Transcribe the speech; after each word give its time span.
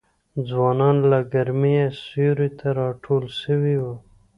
ځوانان 0.47 0.97
له 1.11 1.19
ګرمیه 1.33 1.85
سیوري 2.03 2.49
ته 2.59 2.67
راټول 2.79 3.23
سوي 3.41 3.75
وه 3.83 3.95